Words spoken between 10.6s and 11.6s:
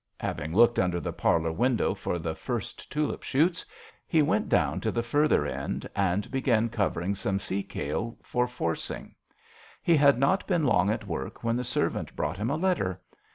long at work when